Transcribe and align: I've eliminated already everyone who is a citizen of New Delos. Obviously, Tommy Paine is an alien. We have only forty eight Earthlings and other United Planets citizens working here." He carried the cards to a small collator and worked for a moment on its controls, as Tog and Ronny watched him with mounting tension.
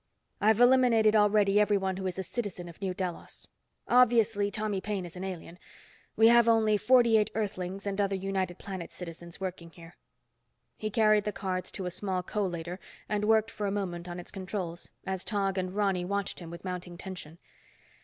I've 0.41 0.59
eliminated 0.59 1.15
already 1.15 1.59
everyone 1.59 1.97
who 1.97 2.07
is 2.07 2.17
a 2.17 2.23
citizen 2.23 2.67
of 2.67 2.81
New 2.81 2.91
Delos. 2.91 3.45
Obviously, 3.87 4.49
Tommy 4.49 4.81
Paine 4.81 5.05
is 5.05 5.15
an 5.15 5.23
alien. 5.23 5.59
We 6.15 6.29
have 6.29 6.49
only 6.49 6.75
forty 6.77 7.19
eight 7.19 7.29
Earthlings 7.35 7.85
and 7.85 8.01
other 8.01 8.15
United 8.15 8.57
Planets 8.57 8.95
citizens 8.95 9.39
working 9.39 9.69
here." 9.69 9.97
He 10.75 10.89
carried 10.89 11.25
the 11.25 11.31
cards 11.31 11.69
to 11.73 11.85
a 11.85 11.91
small 11.91 12.23
collator 12.23 12.79
and 13.07 13.25
worked 13.25 13.51
for 13.51 13.67
a 13.67 13.71
moment 13.71 14.09
on 14.09 14.19
its 14.19 14.31
controls, 14.31 14.89
as 15.05 15.23
Tog 15.23 15.59
and 15.59 15.71
Ronny 15.75 16.03
watched 16.03 16.39
him 16.39 16.49
with 16.49 16.65
mounting 16.65 16.97
tension. 16.97 17.37